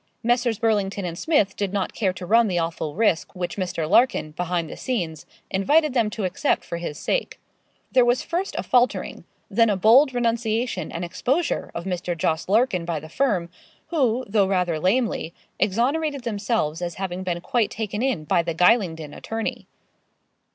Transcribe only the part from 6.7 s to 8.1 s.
his sake. There